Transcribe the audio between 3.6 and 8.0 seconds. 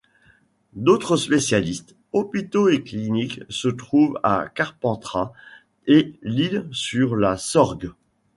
trouvent à Carpentras et l'Isle-sur-la-Sorgue.